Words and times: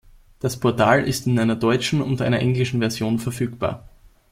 Das 0.39 0.57
Portal 0.57 1.03
ist 1.07 1.27
in 1.27 1.37
einer 1.37 1.55
deutschen 1.55 2.01
und 2.01 2.23
einer 2.23 2.39
englischen 2.39 2.79
Version 2.79 3.19
verfügbar. 3.19 3.87